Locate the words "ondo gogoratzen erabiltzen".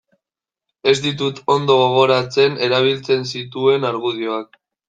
1.57-3.31